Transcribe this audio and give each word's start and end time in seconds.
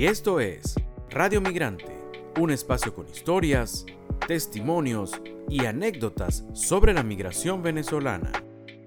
Y 0.00 0.06
esto 0.06 0.40
es 0.40 0.76
Radio 1.10 1.42
Migrante, 1.42 1.94
un 2.38 2.50
espacio 2.50 2.94
con 2.94 3.06
historias, 3.06 3.84
testimonios 4.26 5.20
y 5.50 5.66
anécdotas 5.66 6.42
sobre 6.54 6.94
la 6.94 7.02
migración 7.02 7.62
venezolana. 7.62 8.32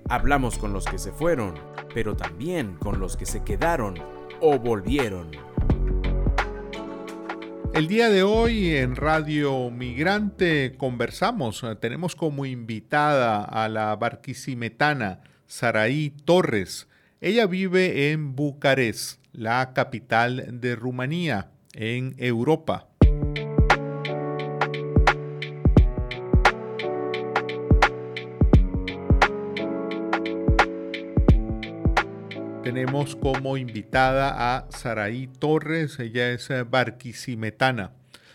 Hablamos 0.09 0.57
con 0.57 0.73
los 0.73 0.85
que 0.85 0.97
se 0.97 1.11
fueron, 1.11 1.53
pero 1.93 2.15
también 2.15 2.77
con 2.77 2.99
los 2.99 3.15
que 3.15 3.27
se 3.27 3.43
quedaron 3.43 3.93
o 4.41 4.57
volvieron. 4.57 5.29
El 7.75 7.85
día 7.87 8.09
de 8.09 8.23
hoy 8.23 8.71
en 8.75 8.95
Radio 8.95 9.69
Migrante 9.69 10.73
conversamos, 10.79 11.63
tenemos 11.79 12.15
como 12.15 12.47
invitada 12.47 13.43
a 13.43 13.69
la 13.69 13.95
barquisimetana 13.95 15.21
Saraí 15.45 16.09
Torres. 16.09 16.87
Ella 17.21 17.45
vive 17.45 18.09
en 18.09 18.35
Bucarest, 18.35 19.22
la 19.33 19.73
capital 19.73 20.61
de 20.61 20.75
Rumanía, 20.75 21.49
en 21.73 22.15
Europa. 22.17 22.87
Tenemos 32.63 33.15
como 33.15 33.57
invitada 33.57 34.55
a 34.55 34.67
Saraí 34.71 35.27
Torres, 35.27 35.99
ella 35.99 36.29
es 36.29 36.49
barquisimetana. 36.69 37.91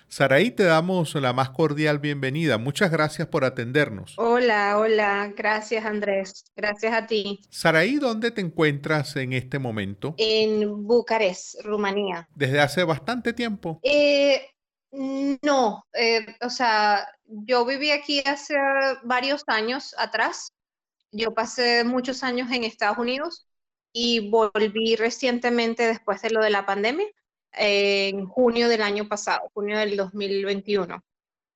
Saraí, 0.08 0.50
te 0.50 0.64
damos 0.64 1.14
la 1.14 1.34
más 1.34 1.50
cordial 1.50 1.98
bienvenida. 1.98 2.56
Muchas 2.56 2.90
gracias 2.90 3.28
por 3.28 3.44
atendernos. 3.44 4.14
Hola, 4.16 4.78
hola, 4.78 5.32
gracias 5.36 5.84
Andrés, 5.84 6.44
gracias 6.56 6.94
a 6.94 7.06
ti. 7.06 7.40
Saraí, 7.50 7.96
¿dónde 7.96 8.30
te 8.30 8.40
encuentras 8.40 9.16
en 9.16 9.34
este 9.34 9.58
momento? 9.58 10.14
En 10.16 10.86
Bucarest, 10.86 11.60
Rumanía. 11.62 12.26
¿Desde 12.34 12.58
hace 12.60 12.84
bastante 12.84 13.34
tiempo? 13.34 13.80
Eh, 13.82 14.48
no, 14.90 15.84
eh, 15.92 16.26
o 16.40 16.48
sea, 16.48 17.06
yo 17.26 17.66
viví 17.66 17.90
aquí 17.90 18.22
hace 18.24 18.54
varios 19.04 19.44
años 19.46 19.94
atrás. 19.98 20.52
Yo 21.12 21.34
pasé 21.34 21.84
muchos 21.84 22.22
años 22.22 22.50
en 22.50 22.64
Estados 22.64 22.98
Unidos 22.98 23.46
y 23.92 24.30
volví 24.30 24.96
recientemente 24.96 25.86
después 25.86 26.22
de 26.22 26.30
lo 26.30 26.42
de 26.42 26.50
la 26.50 26.66
pandemia, 26.66 27.06
en 27.52 28.26
junio 28.26 28.68
del 28.68 28.82
año 28.82 29.08
pasado, 29.08 29.50
junio 29.54 29.78
del 29.78 29.96
2021. 29.96 31.02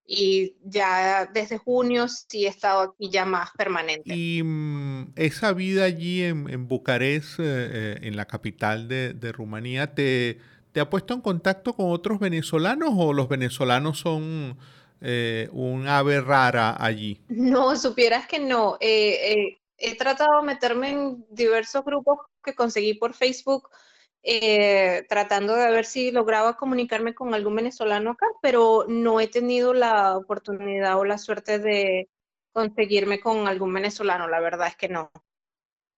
Y 0.05 0.57
ya 0.65 1.29
desde 1.33 1.57
junio 1.57 2.07
sí 2.09 2.45
he 2.45 2.49
estado 2.49 2.81
aquí 2.81 3.09
ya 3.09 3.25
más 3.25 3.51
permanente. 3.57 4.13
¿Y 4.13 4.43
mm, 4.43 5.13
esa 5.15 5.53
vida 5.53 5.85
allí 5.85 6.23
en, 6.23 6.67
Bucarest, 6.67 7.39
eh, 7.39 7.43
eh, 7.45 7.99
en 8.01 8.17
la 8.17 8.25
capital 8.25 8.89
de, 8.89 9.31
Rumanía, 9.31 9.95
te, 9.95 10.39
te, 10.73 10.81
ha 10.81 10.89
puesto 10.89 11.13
en 11.13 11.21
contacto 11.21 11.73
con 11.73 11.91
otros 11.91 12.19
venezolanos 12.19 12.89
o 12.97 13.13
los 13.13 13.29
venezolanos 13.29 13.99
son 13.99 14.57
eh, 14.99 15.47
un 15.53 15.87
ave 15.87 16.19
rara 16.19 16.75
allí? 16.77 17.21
No, 17.29 17.77
supieras 17.77 18.27
que 18.27 18.39
no 18.39 18.77
he 18.81 19.95
tratado 19.97 20.41
de 20.41 20.47
meterme 20.47 20.91
en 20.91 21.25
diversos 21.29 21.83
grupos 21.85 22.19
que 22.43 22.53
conseguí 22.53 22.93
por 22.93 23.13
Facebook, 23.13 23.69
eh, 24.23 25.05
tratando 25.09 25.55
de 25.55 25.69
ver 25.69 25.85
si 25.85 26.11
lograba 26.11 26.55
comunicarme 26.57 27.13
con 27.13 27.33
algún 27.33 27.55
venezolano 27.55 28.11
acá, 28.11 28.25
pero 28.41 28.85
no 28.87 29.19
he 29.19 29.27
tenido 29.27 29.73
la 29.73 30.17
oportunidad 30.17 30.97
o 30.97 31.05
la 31.05 31.17
suerte 31.17 31.59
de 31.59 32.09
conseguirme 32.53 33.19
con 33.19 33.47
algún 33.47 33.73
venezolano, 33.73 34.27
la 34.27 34.39
verdad 34.39 34.67
es 34.67 34.75
que 34.75 34.89
no. 34.89 35.11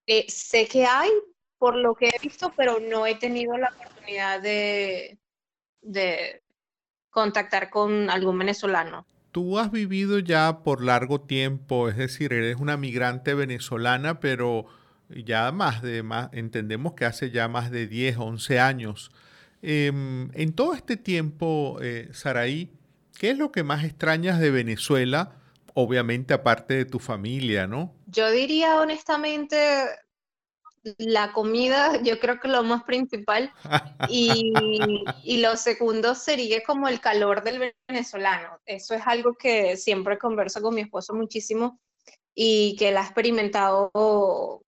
Eh, 0.06 0.26
sé 0.28 0.66
que 0.68 0.86
hay, 0.86 1.10
por 1.58 1.76
lo 1.76 1.94
que 1.94 2.08
he 2.08 2.18
visto, 2.20 2.52
pero 2.56 2.80
no 2.80 3.06
he 3.06 3.14
tenido 3.14 3.56
la 3.56 3.70
oportunidad 3.70 4.40
de, 4.40 5.18
de 5.82 6.42
contactar 7.10 7.70
con 7.70 8.10
algún 8.10 8.38
venezolano 8.38 9.06
tú 9.36 9.58
has 9.58 9.70
vivido 9.70 10.18
ya 10.18 10.60
por 10.64 10.82
largo 10.82 11.20
tiempo, 11.20 11.90
es 11.90 11.98
decir, 11.98 12.32
eres 12.32 12.56
una 12.56 12.78
migrante 12.78 13.34
venezolana, 13.34 14.18
pero 14.18 14.64
ya 15.08 15.52
más 15.52 15.82
de 15.82 16.02
más, 16.02 16.30
entendemos 16.32 16.94
que 16.94 17.04
hace 17.04 17.30
ya 17.30 17.48
más 17.48 17.70
de 17.70 17.86
10, 17.86 18.18
11 18.18 18.58
años. 18.58 19.10
Em, 19.62 20.30
en 20.34 20.52
todo 20.52 20.74
este 20.74 20.96
tiempo, 20.96 21.78
eh, 21.80 22.08
Saraí, 22.12 22.70
¿qué 23.18 23.30
es 23.30 23.38
lo 23.38 23.52
que 23.52 23.62
más 23.62 23.84
extrañas 23.84 24.38
de 24.40 24.50
Venezuela? 24.50 25.36
Obviamente 25.74 26.34
aparte 26.34 26.74
de 26.74 26.84
tu 26.84 26.98
familia, 26.98 27.66
¿no? 27.66 27.94
Yo 28.06 28.30
diría 28.30 28.80
honestamente 28.80 29.56
la 30.98 31.32
comida, 31.32 32.00
yo 32.02 32.18
creo 32.20 32.38
que 32.38 32.48
lo 32.48 32.62
más 32.62 32.84
principal. 32.84 33.52
Y, 34.08 34.52
y, 35.24 35.38
lo 35.38 35.56
segundo 35.56 36.14
sería 36.14 36.62
como 36.64 36.86
el 36.88 37.00
calor 37.00 37.42
del 37.42 37.74
venezolano. 37.88 38.60
Eso 38.64 38.94
es 38.94 39.02
algo 39.04 39.34
que 39.34 39.76
siempre 39.76 40.18
converso 40.18 40.62
con 40.62 40.74
mi 40.74 40.82
esposo 40.82 41.12
muchísimo 41.14 41.80
y 42.38 42.76
que 42.76 42.90
él 42.90 42.98
ha 42.98 43.02
experimentado 43.02 43.90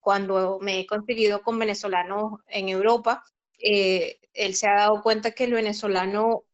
cuando 0.00 0.58
me 0.58 0.80
he 0.80 0.86
conseguido 0.86 1.42
con 1.42 1.58
venezolanos 1.58 2.40
en 2.48 2.70
Europa. 2.70 3.22
Eh, 3.58 4.18
él 4.32 4.54
se 4.54 4.66
ha 4.68 4.74
dado 4.74 5.02
cuenta 5.02 5.32
que 5.32 5.44
el 5.44 5.52
venezolano, 5.52 6.44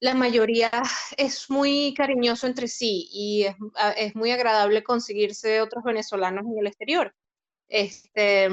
la 0.00 0.14
mayoría 0.14 0.70
es 1.16 1.50
muy 1.50 1.92
cariñoso 1.96 2.46
entre 2.46 2.68
sí 2.68 3.08
y 3.12 3.44
es, 3.46 3.56
es 3.96 4.14
muy 4.14 4.30
agradable 4.30 4.84
conseguirse 4.84 5.60
otros 5.60 5.82
venezolanos 5.82 6.46
en 6.46 6.58
el 6.60 6.68
exterior. 6.68 7.12
Este, 7.68 8.48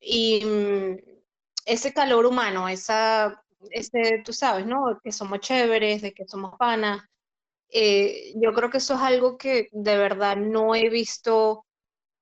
y 0.00 0.44
mm, 0.44 0.96
ese 1.64 1.92
calor 1.92 2.26
humano, 2.26 2.68
esa, 2.68 3.40
ese, 3.70 4.22
tú 4.24 4.32
sabes, 4.32 4.66
¿no? 4.66 5.00
Que 5.04 5.12
somos 5.12 5.38
chéveres, 5.38 6.02
de 6.02 6.12
que 6.12 6.26
somos 6.26 6.56
panas. 6.58 7.02
Eh, 7.72 8.32
yo 8.36 8.52
creo 8.52 8.70
que 8.70 8.78
eso 8.78 8.94
es 8.94 9.00
algo 9.00 9.38
que 9.38 9.68
de 9.72 9.96
verdad 9.96 10.36
no 10.36 10.74
he 10.74 10.88
visto 10.90 11.64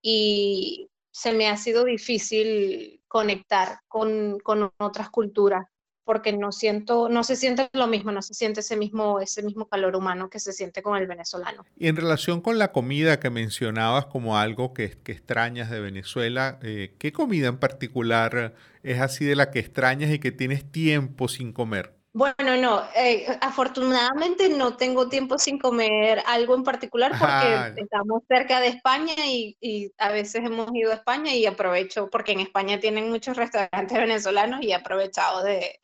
y 0.02 0.90
se 1.10 1.32
me 1.32 1.48
ha 1.48 1.56
sido 1.56 1.84
difícil 1.84 3.00
conectar 3.08 3.80
con, 3.88 4.38
con 4.40 4.70
otras 4.78 5.10
culturas 5.10 5.66
porque 6.08 6.32
no 6.32 6.52
siento, 6.52 7.10
no 7.10 7.22
se 7.22 7.36
siente 7.36 7.68
lo 7.74 7.86
mismo, 7.86 8.10
no 8.12 8.22
se 8.22 8.32
siente 8.32 8.60
ese 8.60 8.78
mismo, 8.78 9.20
ese 9.20 9.42
mismo 9.42 9.68
calor 9.68 9.94
humano 9.94 10.30
que 10.30 10.40
se 10.40 10.54
siente 10.54 10.80
con 10.80 10.96
el 10.96 11.06
venezolano. 11.06 11.66
Y 11.76 11.88
en 11.88 11.96
relación 11.96 12.40
con 12.40 12.58
la 12.58 12.72
comida 12.72 13.20
que 13.20 13.28
mencionabas 13.28 14.06
como 14.06 14.38
algo 14.38 14.72
que, 14.72 14.88
que 15.02 15.12
extrañas 15.12 15.68
de 15.68 15.80
Venezuela, 15.80 16.58
eh, 16.62 16.94
¿qué 16.98 17.12
comida 17.12 17.48
en 17.48 17.58
particular 17.58 18.54
es 18.82 19.00
así 19.02 19.26
de 19.26 19.36
la 19.36 19.50
que 19.50 19.58
extrañas 19.58 20.10
y 20.10 20.18
que 20.18 20.32
tienes 20.32 20.72
tiempo 20.72 21.28
sin 21.28 21.52
comer? 21.52 21.97
Bueno, 22.18 22.56
no, 22.56 22.82
eh, 22.96 23.26
afortunadamente 23.40 24.48
no 24.48 24.76
tengo 24.76 25.08
tiempo 25.08 25.38
sin 25.38 25.56
comer 25.56 26.20
algo 26.26 26.56
en 26.56 26.64
particular 26.64 27.12
porque 27.16 27.80
estamos 27.80 28.24
cerca 28.26 28.58
de 28.58 28.66
España 28.66 29.14
y, 29.24 29.56
y, 29.60 29.92
a 29.98 30.10
veces 30.10 30.44
hemos 30.44 30.68
ido 30.74 30.90
a 30.90 30.96
España 30.96 31.32
y 31.32 31.46
aprovecho, 31.46 32.10
porque 32.10 32.32
en 32.32 32.40
España 32.40 32.80
tienen 32.80 33.08
muchos 33.08 33.36
restaurantes 33.36 33.96
venezolanos 33.98 34.62
y 34.62 34.72
he 34.72 34.74
aprovechado 34.74 35.44
de, 35.44 35.78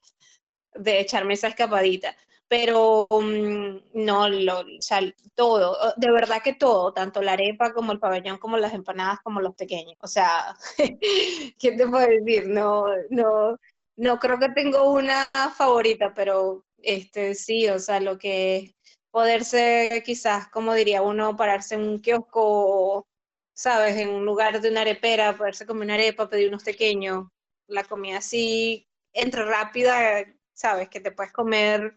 de 0.75 0.99
echarme 0.99 1.35
esa 1.35 1.47
escapadita. 1.47 2.17
Pero 2.49 3.07
mm, 3.09 4.05
no, 4.05 4.29
lo, 4.29 4.59
o 4.59 4.81
sea, 4.81 5.03
todo, 5.37 5.79
de 5.97 6.11
verdad 6.11 6.43
que 6.43 6.55
todo, 6.55 6.93
tanto 6.93 7.23
la 7.23 7.35
arepa 7.35 7.73
como 7.73 7.93
el 7.93 8.01
pabellón, 8.01 8.39
como 8.39 8.57
las 8.57 8.75
empanadas, 8.75 9.21
como 9.23 9.41
los 9.41 9.55
pequeños. 9.55 9.97
O 10.01 10.09
sea, 10.09 10.57
¿qué 11.59 11.73
te 11.73 11.87
puedo 11.87 12.09
decir? 12.09 12.49
No, 12.49 12.87
no, 13.11 13.57
no 13.97 14.19
creo 14.19 14.39
que 14.39 14.49
tengo 14.51 14.93
una 14.93 15.27
favorita, 15.57 16.13
pero 16.15 16.65
este 16.79 17.35
sí, 17.35 17.69
o 17.69 17.79
sea, 17.79 18.01
lo 18.01 18.19
que 18.19 18.75
poderse 19.11 20.03
quizás, 20.05 20.49
como 20.49 20.75
diría 20.75 21.03
uno, 21.03 21.37
pararse 21.37 21.77
en 21.77 21.83
un 21.83 22.01
kiosco, 22.01 23.07
sabes, 23.53 23.97
en 23.97 24.09
un 24.09 24.25
lugar 24.25 24.61
de 24.61 24.71
una 24.71 24.81
arepera, 24.81 25.37
poderse 25.37 25.67
comer 25.67 25.85
una 25.85 25.95
arepa, 25.95 26.29
pedir 26.29 26.49
unos 26.49 26.65
pequeños, 26.65 27.29
la 27.69 27.85
comida 27.85 28.19
así, 28.19 28.87
entre 29.13 29.45
rápida, 29.45 30.25
sabes, 30.53 30.89
que 30.89 31.01
te 31.01 31.13
puedes 31.13 31.33
comer 31.33 31.97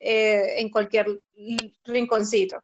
eh, 0.00 0.60
en 0.60 0.70
cualquier 0.70 1.20
rinconcito. 1.84 2.58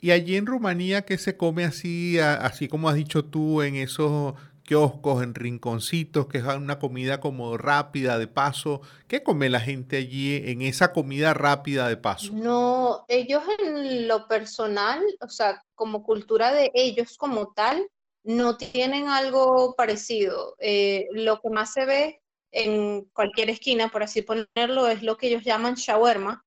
Y 0.00 0.12
allí 0.12 0.36
en 0.36 0.46
Rumanía, 0.46 1.02
¿qué 1.02 1.18
se 1.18 1.36
come 1.36 1.64
así, 1.64 2.18
así 2.20 2.68
como 2.68 2.88
has 2.88 2.94
dicho 2.94 3.24
tú, 3.24 3.62
en 3.62 3.74
esos 3.74 4.34
kioscos, 4.68 5.22
en 5.22 5.34
rinconcitos, 5.34 6.26
que 6.26 6.38
es 6.38 6.44
una 6.44 6.78
comida 6.78 7.20
como 7.20 7.56
rápida 7.56 8.18
de 8.18 8.26
paso? 8.26 8.82
¿Qué 9.06 9.22
come 9.22 9.48
la 9.48 9.60
gente 9.60 9.96
allí 9.96 10.42
en 10.44 10.60
esa 10.60 10.92
comida 10.92 11.32
rápida 11.32 11.88
de 11.88 11.96
paso? 11.96 12.34
No, 12.34 13.06
ellos 13.08 13.42
en 13.60 14.06
lo 14.06 14.28
personal, 14.28 15.02
o 15.22 15.28
sea, 15.30 15.64
como 15.74 16.02
cultura 16.02 16.52
de 16.52 16.70
ellos 16.74 17.16
como 17.16 17.54
tal, 17.54 17.88
no 18.24 18.58
tienen 18.58 19.08
algo 19.08 19.74
parecido. 19.74 20.54
Eh, 20.58 21.06
lo 21.12 21.40
que 21.40 21.48
más 21.48 21.72
se 21.72 21.86
ve 21.86 22.20
en 22.50 23.06
cualquier 23.14 23.48
esquina, 23.48 23.88
por 23.88 24.02
así 24.02 24.20
ponerlo, 24.20 24.86
es 24.88 25.02
lo 25.02 25.16
que 25.16 25.28
ellos 25.28 25.44
llaman 25.44 25.76
shawarma, 25.76 26.44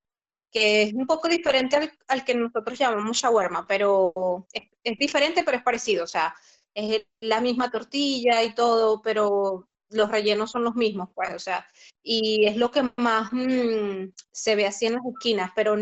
que 0.52 0.82
es 0.82 0.94
un 0.94 1.08
poco 1.08 1.26
diferente 1.26 1.92
al, 2.06 2.24
que 2.24 2.36
nosotros 2.36 2.78
llamamos 2.78 3.16
shawarma, 3.16 3.66
pero 3.66 4.46
es, 4.52 4.96
diferente, 4.96 5.42
pero 5.42 5.56
es 5.56 5.64
parecido, 5.64 6.04
o 6.04 6.06
sea, 6.06 6.32
es 6.74 7.06
la 7.20 7.40
misma 7.40 7.70
tortilla 7.70 8.42
y 8.42 8.54
todo, 8.54 9.02
pero 9.02 9.68
los 9.90 10.10
rellenos 10.10 10.50
son 10.50 10.64
los 10.64 10.74
mismos, 10.74 11.10
pues, 11.14 11.34
o 11.34 11.38
sea, 11.38 11.66
y 12.02 12.46
es 12.46 12.56
lo 12.56 12.70
que 12.70 12.90
más 12.96 13.32
mm, 13.32 14.12
se 14.30 14.56
ve 14.56 14.66
así 14.66 14.86
en 14.86 14.94
las 14.94 15.04
esquinas, 15.04 15.52
pero 15.54 15.76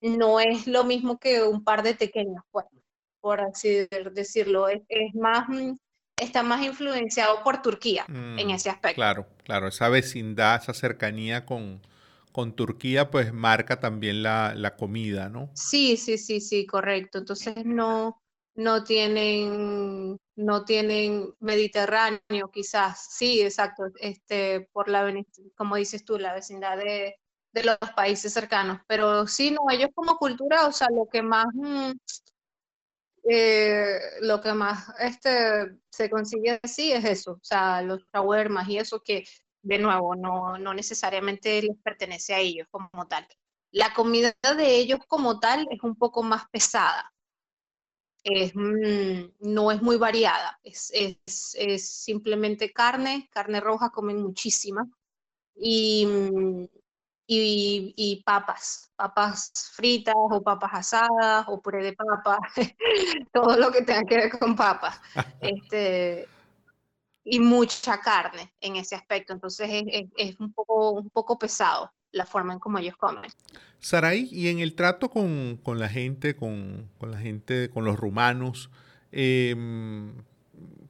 no 0.00 0.40
es 0.40 0.66
lo 0.66 0.84
mismo 0.84 1.18
que 1.18 1.42
un 1.42 1.64
par 1.64 1.82
de 1.82 1.94
pequeños, 1.94 2.42
pues, 2.50 2.66
por 3.20 3.40
así 3.40 3.86
decirlo, 4.12 4.68
es, 4.68 4.82
más, 5.14 5.48
mm, 5.48 5.76
está 6.20 6.42
más 6.42 6.64
influenciado 6.64 7.42
por 7.42 7.62
Turquía 7.62 8.04
en 8.08 8.46
mm, 8.46 8.50
ese 8.50 8.70
aspecto. 8.70 8.96
Claro, 8.96 9.26
claro, 9.44 9.68
esa 9.68 9.88
vecindad, 9.88 10.60
esa 10.60 10.74
cercanía 10.74 11.46
con, 11.46 11.80
con 12.32 12.54
Turquía, 12.54 13.10
pues 13.10 13.32
marca 13.32 13.78
también 13.78 14.22
la, 14.22 14.54
la 14.56 14.76
comida, 14.76 15.28
¿no? 15.28 15.50
Sí, 15.54 15.96
sí, 15.96 16.18
sí, 16.18 16.40
sí, 16.40 16.66
correcto. 16.66 17.18
Entonces 17.18 17.64
no, 17.64 18.21
no 18.54 18.84
tienen, 18.84 20.18
no 20.36 20.64
tienen 20.64 21.34
Mediterráneo, 21.40 22.50
quizás, 22.52 23.08
sí, 23.10 23.40
exacto, 23.40 23.84
este, 24.00 24.68
por 24.72 24.88
la, 24.88 25.12
como 25.56 25.76
dices 25.76 26.04
tú, 26.04 26.18
la 26.18 26.34
vecindad 26.34 26.76
de, 26.78 27.16
los 27.54 27.76
países 27.94 28.32
cercanos, 28.32 28.80
pero 28.86 29.26
sí, 29.26 29.50
no, 29.50 29.60
ellos 29.70 29.90
como 29.94 30.16
cultura, 30.16 30.66
o 30.66 30.72
sea, 30.72 30.88
lo 30.90 31.06
que 31.06 31.22
más, 31.22 31.46
mm, 31.54 31.92
eh, 33.30 33.98
lo 34.22 34.40
que 34.40 34.52
más 34.52 34.88
este, 34.98 35.78
se 35.90 36.10
consigue 36.10 36.58
así 36.62 36.92
es 36.92 37.04
eso, 37.04 37.32
o 37.32 37.40
sea, 37.42 37.82
los 37.82 38.02
shawarmas 38.12 38.68
y 38.68 38.78
eso 38.78 39.00
que, 39.04 39.24
de 39.62 39.78
nuevo, 39.78 40.16
no, 40.16 40.58
no 40.58 40.74
necesariamente 40.74 41.62
les 41.62 41.76
pertenece 41.84 42.34
a 42.34 42.40
ellos 42.40 42.66
como 42.70 43.06
tal. 43.06 43.26
La 43.70 43.94
comida 43.94 44.34
de 44.56 44.76
ellos 44.76 45.00
como 45.08 45.40
tal 45.40 45.66
es 45.70 45.82
un 45.82 45.96
poco 45.96 46.22
más 46.22 46.48
pesada, 46.50 47.12
es, 48.24 48.52
mm, 48.54 49.32
no 49.40 49.70
es 49.70 49.82
muy 49.82 49.96
variada, 49.96 50.58
es, 50.62 50.90
es, 50.94 51.56
es, 51.58 51.88
simplemente 51.88 52.72
carne, 52.72 53.28
carne 53.32 53.60
roja 53.60 53.90
comen 53.90 54.22
muchísima 54.22 54.88
y, 55.56 56.06
mm, 56.06 56.64
y, 57.26 57.94
y, 57.96 58.22
papas, 58.24 58.90
papas 58.96 59.52
fritas 59.74 60.14
o 60.16 60.42
papas 60.42 60.70
asadas 60.74 61.46
o 61.48 61.60
puré 61.60 61.84
de 61.84 61.92
papa, 61.94 62.38
todo 63.32 63.56
lo 63.56 63.70
que 63.70 63.82
tenga 63.82 64.04
que 64.04 64.16
ver 64.16 64.38
con 64.38 64.54
papas. 64.56 65.00
este, 65.40 66.28
y 67.24 67.38
mucha 67.40 68.00
carne 68.00 68.52
en 68.60 68.76
ese 68.76 68.96
aspecto, 68.96 69.32
entonces 69.32 69.68
es, 69.70 70.04
es, 70.16 70.40
un, 70.40 70.52
poco, 70.52 70.90
un 70.92 71.10
poco 71.10 71.38
pesado 71.38 71.92
la 72.12 72.26
forma 72.26 72.52
en 72.52 72.58
cómo 72.58 72.78
ellos 72.78 72.96
comen. 72.96 73.30
Saray, 73.80 74.28
y 74.30 74.48
en 74.48 74.60
el 74.60 74.74
trato 74.74 75.10
con, 75.10 75.58
la 75.64 75.88
gente, 75.88 76.36
con, 76.36 76.88
la 77.00 77.18
gente, 77.18 77.68
con 77.70 77.84
los 77.84 77.98
rumanos, 77.98 78.70
em, 79.10 80.14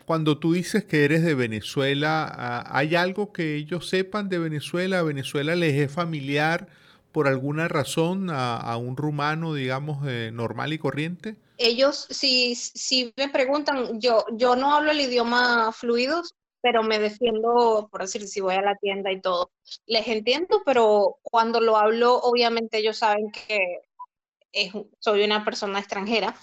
cuando 0.05 0.39
tú 0.39 0.53
dices 0.53 0.85
que 0.85 1.05
eres 1.05 1.25
de 1.25 1.35
Venezuela, 1.35 2.65
¿hay 2.69 2.95
algo 2.95 3.33
que 3.33 3.55
ellos 3.57 3.89
sepan 3.89 4.29
de 4.29 4.39
Venezuela? 4.39 5.03
¿Venezuela 5.03 5.57
les 5.57 5.75
es 5.75 5.91
familiar 5.91 6.69
por 7.13 7.29
alguna 7.29 7.69
razón 7.69 8.29
a, 8.31 8.77
un 8.77 8.97
rumano, 8.97 9.55
digamos, 9.55 10.07
eh, 10.07 10.31
normal 10.33 10.73
y 10.73 10.79
corriente? 10.79 11.37
Ellos, 11.59 12.07
si, 12.11 12.55
si 12.55 13.13
me 13.17 13.29
preguntan, 13.29 14.01
yo, 14.01 14.25
yo 14.33 14.57
no 14.57 14.75
hablo 14.75 14.91
el 14.91 15.01
idioma 15.01 15.71
fluidos, 15.73 16.35
pero 16.63 16.83
me 16.83 16.99
defiendo, 16.99 17.89
por 17.91 18.03
decir, 18.03 18.27
si 18.27 18.41
voy 18.41 18.55
a 18.55 18.63
la 18.63 18.77
tienda 18.77 19.11
y 19.13 19.21
todo. 19.21 19.51
Les 19.87 20.07
entiendo, 20.09 20.63
pero 20.65 21.19
cuando 21.23 21.61
lo 21.61 21.77
hablo, 21.77 22.19
obviamente 22.21 22.79
ellos 22.79 22.99
saben 22.99 23.31
que 23.33 23.81
es, 24.53 24.73
soy 25.01 25.25
una 25.25 25.45
persona 25.45 25.81
extranjera 25.81 26.37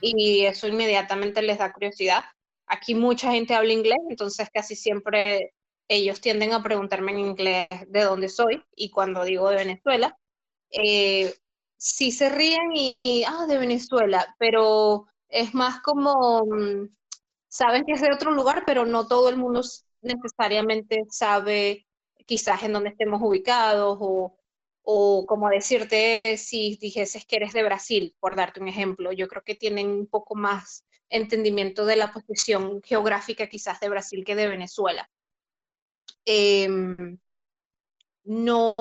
y 0.00 0.46
eso 0.46 0.66
inmediatamente 0.66 1.42
les 1.42 1.58
da 1.58 1.72
curiosidad. 1.72 2.24
Aquí 2.66 2.94
mucha 2.94 3.30
gente 3.32 3.54
habla 3.54 3.72
inglés, 3.72 3.98
entonces 4.08 4.48
casi 4.52 4.74
siempre 4.74 5.54
ellos 5.88 6.20
tienden 6.20 6.52
a 6.52 6.62
preguntarme 6.62 7.12
en 7.12 7.20
inglés 7.20 7.68
de 7.88 8.02
dónde 8.02 8.28
soy 8.28 8.62
y 8.74 8.90
cuando 8.90 9.24
digo 9.24 9.50
de 9.50 9.56
Venezuela, 9.56 10.16
eh, 10.70 11.34
sí 11.76 12.10
se 12.12 12.28
ríen 12.28 12.72
y, 12.74 12.96
y, 13.02 13.24
ah, 13.24 13.46
de 13.46 13.58
Venezuela, 13.58 14.34
pero 14.38 15.06
es 15.28 15.54
más 15.54 15.80
como, 15.80 16.44
mm, 16.44 16.88
saben 17.48 17.84
que 17.84 17.92
es 17.92 18.00
de 18.00 18.12
otro 18.12 18.30
lugar, 18.30 18.64
pero 18.66 18.86
no 18.86 19.06
todo 19.06 19.28
el 19.28 19.36
mundo 19.36 19.62
necesariamente 20.02 21.04
sabe 21.10 21.86
quizás 22.26 22.62
en 22.62 22.72
dónde 22.72 22.90
estemos 22.90 23.20
ubicados 23.22 23.98
o, 24.00 24.38
o 24.82 25.26
como 25.26 25.48
decirte 25.48 26.20
si 26.36 26.76
dijeses 26.80 27.24
que 27.26 27.36
eres 27.36 27.52
de 27.52 27.62
Brasil, 27.62 28.14
por 28.20 28.36
darte 28.36 28.60
un 28.60 28.68
ejemplo. 28.68 29.12
Yo 29.12 29.28
creo 29.28 29.42
que 29.42 29.54
tienen 29.54 29.88
un 29.88 30.06
poco 30.06 30.34
más 30.34 30.84
entendimiento 31.10 31.86
de 31.86 31.96
la 31.96 32.12
posición 32.12 32.82
geográfica 32.82 33.48
quizás 33.48 33.80
de 33.80 33.88
Brasil 33.88 34.24
que 34.24 34.36
de 34.36 34.48
Venezuela. 34.48 35.08
Em, 36.24 37.18
no, 38.28 38.74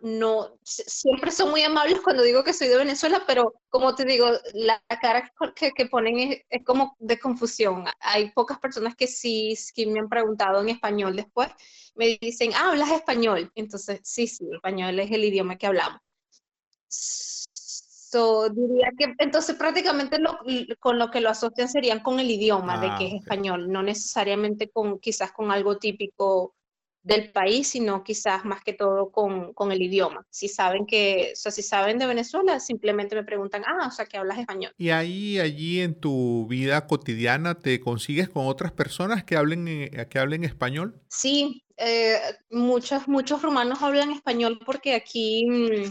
no, 0.00 0.58
siempre 0.62 1.30
son 1.30 1.50
muy 1.50 1.60
amables 1.60 2.00
cuando 2.00 2.22
digo 2.22 2.42
que 2.42 2.54
soy 2.54 2.68
de 2.68 2.78
Venezuela, 2.78 3.22
pero 3.26 3.52
como 3.68 3.94
te 3.94 4.06
digo, 4.06 4.30
la 4.54 4.82
cara 5.02 5.30
que, 5.54 5.72
que 5.72 5.86
ponen 5.86 6.42
es, 6.48 6.64
como 6.64 6.96
de 6.98 7.18
confusión. 7.18 7.84
Hay 8.00 8.30
pocas 8.30 8.58
personas 8.58 8.96
que 8.96 9.06
sí, 9.06 9.54
que 9.74 9.86
me 9.86 10.00
han 10.00 10.08
preguntado 10.08 10.62
en 10.62 10.70
español 10.70 11.14
después, 11.16 11.50
me 11.96 12.16
dicen, 12.18 12.52
ah, 12.54 12.70
hablas 12.70 12.90
español. 12.90 13.52
Entonces, 13.54 14.00
sí, 14.04 14.26
sí, 14.26 14.46
el 14.48 14.56
español 14.56 14.98
es 14.98 15.10
el 15.10 15.22
idioma 15.22 15.58
que 15.58 15.66
hablamos. 15.66 16.00
So, 16.88 18.48
diría 18.48 18.90
que 18.96 19.14
entonces 19.18 19.54
prácticamente 19.56 20.16
con 20.80 20.98
lo 20.98 21.10
que 21.10 21.20
lo 21.20 21.28
asocian 21.28 21.68
serían 21.68 22.00
con 22.00 22.20
el 22.20 22.30
idioma 22.30 22.80
de 22.80 22.88
que 22.96 23.08
es 23.08 23.12
ah, 23.12 23.16
español, 23.18 23.70
no 23.70 23.82
necesariamente 23.82 24.70
con 24.70 24.98
quizás 24.98 25.30
con 25.32 25.50
algo 25.50 25.76
típico 25.76 26.54
del 27.08 27.32
país, 27.32 27.68
sino 27.68 28.04
quizás 28.04 28.44
más 28.44 28.62
que 28.62 28.74
todo 28.74 29.10
con, 29.10 29.54
con, 29.54 29.72
el 29.72 29.80
idioma. 29.80 30.26
Si 30.28 30.46
saben 30.46 30.84
que, 30.84 31.30
o 31.32 31.36
sea, 31.36 31.50
si 31.50 31.62
saben 31.62 31.98
de 31.98 32.04
Venezuela, 32.04 32.60
simplemente 32.60 33.16
me 33.16 33.24
preguntan, 33.24 33.64
ah, 33.66 33.86
o 33.88 33.90
sea, 33.90 34.04
que 34.04 34.18
hablas 34.18 34.38
español. 34.38 34.72
Y 34.76 34.90
ahí, 34.90 35.38
allí 35.38 35.80
en 35.80 35.98
tu 35.98 36.46
vida 36.48 36.86
cotidiana, 36.86 37.54
¿te 37.54 37.80
consigues 37.80 38.28
con 38.28 38.46
otras 38.46 38.72
personas 38.72 39.24
que 39.24 39.36
hablen, 39.36 39.68
eh, 39.68 40.06
que 40.10 40.18
hablen 40.18 40.44
español? 40.44 41.00
Sí, 41.08 41.64
eh, 41.78 42.18
muchos, 42.50 43.08
muchos 43.08 43.40
rumanos 43.40 43.80
hablan 43.80 44.12
español 44.12 44.60
porque 44.66 44.94
aquí, 44.94 45.46
mm, 45.48 45.90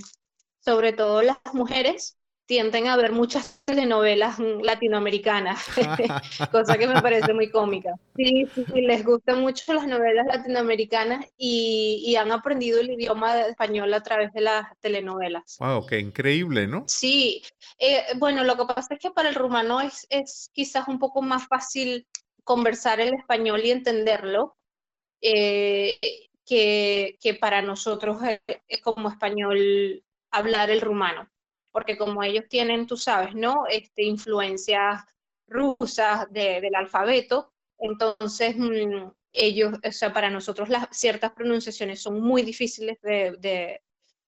sobre 0.59 0.93
todo 0.93 1.23
las 1.23 1.39
mujeres, 1.51 2.16
tienden 2.47 2.87
a 2.87 2.95
ver 2.95 3.11
muchas 3.11 3.61
telenovelas 3.65 4.39
latinoamericanas, 4.39 5.63
cosa 6.51 6.77
que 6.77 6.87
me 6.87 7.01
parece 7.01 7.33
muy 7.33 7.51
cómica. 7.51 7.93
Sí, 8.15 8.47
sí, 8.55 8.81
les 8.81 9.03
gustan 9.05 9.41
mucho 9.41 9.73
las 9.73 9.85
novelas 9.85 10.25
latinoamericanas 10.25 11.25
y, 11.37 12.15
han 12.17 12.31
aprendido 12.31 12.79
el 12.79 12.89
idioma 12.89 13.41
español 13.41 13.93
a 13.93 14.01
través 14.01 14.33
de 14.33 14.41
las 14.41 14.65
telenovelas. 14.79 15.57
¡Wow! 15.59 15.85
¡Qué 15.85 15.99
increíble, 15.99 16.65
¿no? 16.65 16.85
Sí, 16.87 17.43
eh, 17.77 18.03
bueno, 18.15 18.43
lo 18.43 18.55
que 18.57 18.65
pasa 18.65 18.95
es 18.95 18.99
que 18.99 19.11
para 19.11 19.29
el 19.29 19.35
rumano 19.35 19.81
es, 19.81 20.07
es 20.09 20.49
quizás 20.51 20.87
un 20.87 20.97
poco 20.97 21.21
más 21.21 21.47
fácil 21.47 22.07
conversar 22.43 22.99
el 23.01 23.13
español 23.13 23.61
y 23.63 23.71
entenderlo. 23.71 24.55
Eh, 25.21 25.97
que, 26.45 27.17
que, 27.19 27.33
para 27.33 27.61
nosotros 27.61 28.19
eh, 28.23 28.39
como 28.81 29.09
español 29.09 30.01
hablar 30.31 30.69
el 30.69 30.79
rumano 30.79 31.27
porque 31.77 31.95
como 31.95 32.23
ellos 32.23 32.45
tienen, 32.49 32.87
tú 32.87 32.97
sabes, 32.97 33.35
¿no? 33.35 33.67
Este, 33.69 34.01
influencias 34.01 35.03
rusas 35.47 36.25
del 36.31 36.73
alfabeto, 36.73 37.53
entonces 37.77 38.55
mm, 38.57 39.11
ellos, 39.31 39.77
o 39.87 39.91
sea, 39.91 40.11
para 40.11 40.31
nosotros 40.31 40.69
las 40.69 40.87
ciertas 40.89 41.33
pronunciaciones 41.33 42.01
son 42.01 42.19
muy 42.19 42.41
difíciles 42.41 42.97
de, 43.03 43.79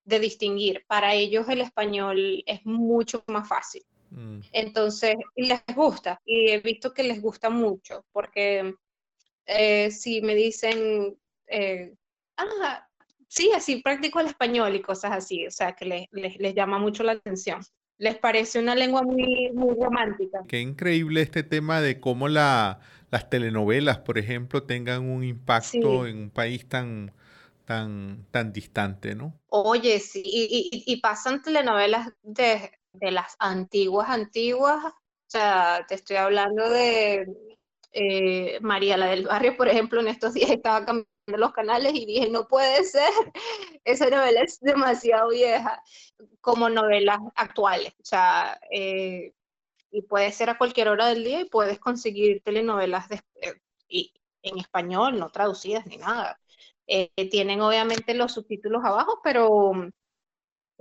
distinguir. 0.05 0.85
Para 0.85 1.15
ellos 1.15 1.49
el 1.49 1.61
español 1.61 2.43
es 2.45 2.63
mucho 2.65 3.23
más 3.25 3.49
fácil. 3.49 3.83
Mm. 4.11 4.41
Entonces, 4.51 5.15
les 5.35 5.63
gusta, 5.75 6.21
y 6.25 6.51
he 6.51 6.59
visto 6.59 6.93
que 6.93 7.01
les 7.01 7.19
gusta 7.19 7.49
mucho, 7.49 8.05
porque 8.11 8.75
eh, 9.47 9.89
si 9.89 10.21
me 10.21 10.35
dicen, 10.35 11.17
eh, 11.47 11.95
ah, 12.37 12.87
sí, 13.29 13.51
así 13.55 13.81
practico 13.81 14.19
el 14.19 14.27
español 14.27 14.75
y 14.75 14.81
cosas 14.81 15.11
así, 15.13 15.47
o 15.47 15.51
sea, 15.51 15.73
que 15.73 15.85
les, 15.85 16.35
les, 16.37 16.53
llama 16.53 16.77
mucho 16.79 17.03
la 17.03 17.13
atención. 17.13 17.61
Les 17.97 18.17
parece 18.17 18.59
una 18.59 18.75
lengua 18.75 19.03
muy, 19.03 19.51
muy 19.53 19.75
romántica. 19.75 20.39
Qué 20.47 20.59
increíble 20.59 21.21
este 21.21 21.43
tema 21.43 21.79
de 21.81 21.99
cómo 21.99 22.27
la, 22.27 22.79
las 23.11 23.29
telenovelas, 23.29 23.99
por 23.99 24.17
ejemplo, 24.17 24.63
tengan 24.63 25.09
un 25.09 25.23
impacto 25.23 26.07
en 26.07 26.17
un 26.17 26.29
país 26.29 26.67
tan, 26.67 27.13
tan, 27.65 28.25
tan 28.31 28.51
distante, 28.51 29.15
¿no? 29.15 29.39
Oye, 29.47 29.99
sí, 29.99 30.23
y, 30.25 30.83
y, 30.85 31.01
pasan 31.01 31.41
telenovelas 31.41 32.09
de, 32.23 32.71
de, 32.93 33.11
las 33.11 33.35
antiguas, 33.39 34.09
antiguas, 34.09 34.85
o 34.85 34.93
sea, 35.27 35.85
te 35.87 35.95
estoy 35.95 36.15
hablando 36.15 36.69
de 36.69 37.27
eh, 37.91 38.59
María 38.61 38.97
la 38.97 39.07
del 39.07 39.25
Barrio, 39.25 39.57
por 39.57 39.67
ejemplo, 39.67 39.99
en 39.99 40.07
estos 40.07 40.33
días 40.33 40.49
estaba 40.49 40.85
cambiando 40.85 41.09
los 41.37 41.51
canales 41.53 41.93
y 41.95 42.05
dije, 42.05 42.29
no 42.29 42.47
puede 42.47 42.83
ser, 42.85 43.09
esa 43.83 44.09
novela 44.09 44.41
es 44.41 44.59
demasiado 44.59 45.29
vieja 45.29 45.81
como 46.41 46.69
novelas 46.69 47.19
actuales. 47.35 47.93
O 48.01 48.05
sea, 48.05 48.59
eh, 48.71 49.33
y 49.91 50.01
puede 50.03 50.31
ser 50.31 50.49
a 50.49 50.57
cualquier 50.57 50.89
hora 50.89 51.07
del 51.07 51.23
día 51.23 51.41
y 51.41 51.45
puedes 51.49 51.79
conseguir 51.79 52.41
telenovelas 52.43 53.09
de, 53.09 53.21
y 53.87 54.13
en 54.43 54.59
español, 54.59 55.19
no 55.19 55.31
traducidas 55.31 55.85
ni 55.87 55.97
nada. 55.97 56.39
Eh, 56.87 57.11
tienen 57.29 57.61
obviamente 57.61 58.13
los 58.13 58.33
subtítulos 58.33 58.83
abajo, 58.83 59.19
pero, 59.23 59.71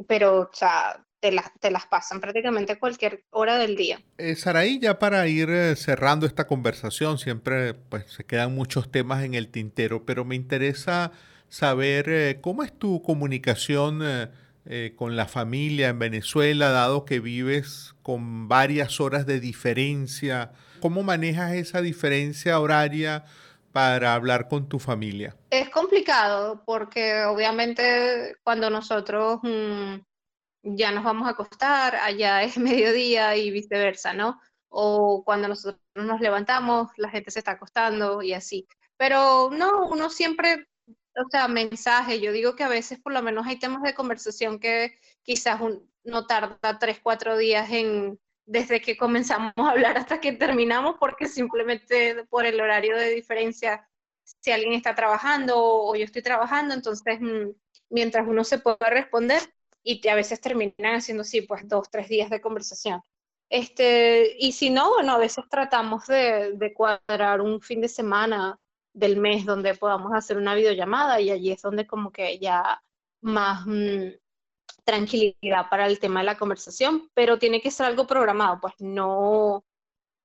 pero 0.06 0.40
o 0.42 0.50
sea, 0.52 1.04
te 1.20 1.32
las, 1.32 1.52
te 1.60 1.70
las 1.70 1.87
pasan 1.87 2.20
prácticamente 2.20 2.78
cualquier 2.78 3.25
hora 3.30 3.58
del 3.58 3.76
día. 3.76 4.00
Eh, 4.18 4.37
Saraí, 4.37 4.78
ya 4.78 4.98
para 4.98 5.26
ir 5.26 5.50
eh, 5.50 5.76
cerrando 5.76 6.26
esta 6.26 6.46
conversación, 6.46 7.18
siempre 7.18 7.75
pues, 7.75 8.10
se 8.12 8.25
quedan 8.25 8.54
muchos 8.54 8.90
temas 8.90 9.25
en 9.25 9.34
el 9.34 9.48
tintero, 9.48 10.04
pero 10.04 10.25
me 10.25 10.37
interesa 10.37 11.12
saber 11.48 12.08
eh, 12.08 12.38
cómo 12.40 12.62
es 12.62 12.72
tu 12.76 13.02
comunicación 13.02 14.02
con 14.96 15.16
la 15.16 15.25
familia 15.25 15.88
en 15.88 15.98
Venezuela, 15.98 16.68
dado 16.68 17.06
que 17.06 17.20
vives 17.20 17.94
con 18.02 18.48
varias 18.48 19.00
horas 19.00 19.25
de 19.25 19.40
diferencia. 19.40 20.52
¿Cómo 20.80 21.02
manejas 21.02 21.54
esa 21.54 21.80
diferencia 21.80 22.60
horaria 22.60 23.25
para 23.72 24.12
hablar 24.12 24.46
con 24.46 24.68
tu 24.68 24.78
familia? 24.78 25.34
Es 25.48 25.70
complicado 25.70 26.64
porque 26.66 27.25
obviamente 27.25 28.37
cuando 28.44 28.68
nosotros... 28.68 29.38
Mm, 29.42 30.00
ya 30.76 30.92
nos 30.92 31.04
vamos 31.04 31.26
a 31.26 31.30
acostar, 31.30 31.96
allá 31.96 32.42
es 32.42 32.56
mediodía 32.58 33.37
y 33.37 33.50
viceversa, 33.50 34.12
¿no? 34.12 34.40
O 34.68 35.22
cuando 35.25 35.48
nosotros 35.48 35.80
nos 35.94 36.20
levantamos, 36.20 36.88
la 36.96 37.10
gente 37.10 37.30
se 37.30 37.38
está 37.40 37.52
acostando 37.52 38.22
y 38.22 38.34
así. 38.34 38.66
Pero 38.96 39.50
no, 39.50 39.88
uno 39.88 40.10
siempre, 40.10 40.68
o 40.87 41.28
sea, 41.30 41.48
mensaje, 41.48 42.20
yo 42.20 42.32
digo 42.32 42.56
que 42.56 42.64
a 42.64 42.68
veces 42.68 43.00
por 43.00 43.12
lo 43.12 43.22
menos 43.22 43.46
hay 43.46 43.58
temas 43.58 43.82
de 43.82 43.94
conversación 43.94 44.58
que 44.58 44.98
quizás 45.22 45.60
no 46.04 46.26
tarda 46.26 46.78
tres, 46.78 47.00
cuatro 47.02 47.37
días 47.37 47.70
en, 47.70 48.18
desde 48.46 48.80
que 48.80 48.96
comenzamos 48.96 49.52
a 49.56 49.70
hablar 49.70 49.98
hasta 49.98 50.20
que 50.20 50.32
terminamos, 50.32 50.96
porque 50.98 51.28
simplemente 51.28 52.25
por 52.30 52.46
el 52.46 52.60
horario 52.60 52.96
de 52.96 53.10
diferencia, 53.10 53.88
si 54.25 54.50
alguien 54.50 54.72
está 54.72 54.94
trabajando 54.94 55.54
o 55.56 55.94
yo 55.94 56.04
estoy 56.04 56.22
trabajando, 56.22 56.75
entonces 56.75 57.20
mm, 57.20 57.50
mientras 57.90 58.26
uno 58.26 58.44
se 58.44 58.58
puede 58.58 58.78
responder, 58.90 59.42
y 59.82 60.06
a 60.08 60.14
veces 60.14 60.40
terminan 60.40 60.97
haciendo 60.97 61.23
así, 61.23 61.42
pues 61.42 61.66
dos, 61.68 61.90
tres 61.90 62.08
días 62.08 62.30
de 62.30 62.40
conversación. 62.40 63.02
Este, 63.50 64.37
y 64.38 64.52
si 64.52 64.70
no, 64.70 64.90
bueno, 64.90 65.12
a 65.12 65.18
veces 65.18 65.44
tratamos 65.50 66.06
de, 66.06 66.52
de 66.52 66.75
cuadrar 66.75 67.40
un 67.40 67.61
fin 67.62 67.80
de 67.80 67.88
semana 67.88 68.58
del 68.92 69.16
mes 69.16 69.47
donde 69.47 69.75
podamos 69.75 70.12
hacer 70.14 70.37
una 70.37 70.54
videollamada 70.54 71.20
y 71.20 71.30
allí 71.30 71.52
es 71.52 71.62
donde 71.62 71.87
como 71.87 72.11
que 72.12 72.38
ya 72.38 72.82
más 73.23 73.66
mm, 73.66 74.08
tranquilidad 74.85 75.68
para 75.70 75.87
el 75.87 75.99
tema 76.00 76.20
de 76.20 76.26
la 76.26 76.38
conversación, 76.38 77.11
pero 77.14 77.38
tiene 77.38 77.61
que 77.61 77.70
ser 77.70 77.87
algo 77.87 78.06
programado, 78.06 78.61
pues 78.61 78.75
no, 78.80 79.64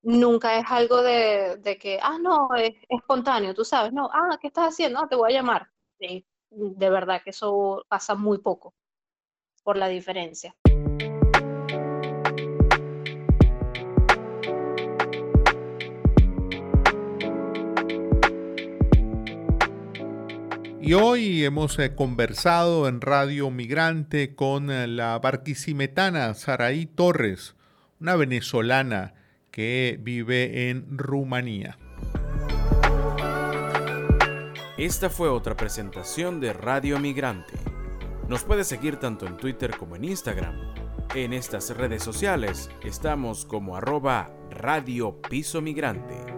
nunca 0.03 0.60
es 0.60 0.65
algo 0.69 1.01
de, 1.03 1.57
de 1.57 1.77
que, 1.77 2.00
ah, 2.01 2.17
no, 2.19 2.50
es, 2.55 2.75
espontáneo, 2.89 3.53
tú 3.53 3.65
sabes, 3.65 3.93
no, 3.93 4.10
ah, 4.13 4.38
¿qué 4.41 4.48
estás 4.48 4.69
haciendo? 4.74 5.00
Ah, 5.00 5.07
te 5.10 5.15
voy 5.15 5.31
a 5.31 5.36
llamar. 5.36 5.69
de 6.00 6.89
verdad 6.89 7.22
que 7.24 7.31
eso 7.31 7.83
pasa 7.89 8.15
muy 8.15 8.39
poco 8.39 8.74
por 9.63 9.77
la 9.77 9.88
diferencia. 9.88 10.55
Y 20.86 20.96
hoy 20.96 21.46
hemos 21.46 21.79
eh, 21.79 21.96
conversado 21.96 22.89
en 22.89 23.00
Radio 23.00 23.50
Migrante 23.50 24.36
con 24.36 24.70
eh, 24.70 24.86
la 24.86 25.17
barquisimetana 25.17 26.34
Saraí 26.34 26.86
Torres, 26.86 27.55
una 28.01 28.17
venezolana 28.17 29.13
que 29.50 29.98
vive 30.01 30.70
en 30.70 30.98
Rumanía. 30.98 31.77
Esta 34.77 35.10
fue 35.10 35.29
otra 35.29 35.55
presentación 35.55 36.41
de 36.41 36.51
Radio 36.51 37.00
Migrante. 37.00 37.62
Nos 38.27 38.43
puede 38.43 38.63
seguir 38.63 38.97
tanto 38.97 39.27
en 39.27 39.37
Twitter 39.37 39.75
como 39.77 39.95
en 39.95 40.05
Instagram. 40.05 40.55
En 41.13 41.33
estas 41.33 41.75
redes 41.75 42.01
sociales 42.01 42.69
estamos 42.81 43.45
como 43.45 43.75
arroba 43.75 44.31
Radio 44.49 45.21
Piso 45.21 45.61
Migrante. 45.61 46.32